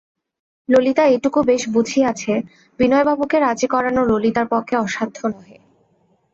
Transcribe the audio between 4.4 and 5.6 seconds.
পক্ষে অসাধ্য নহে।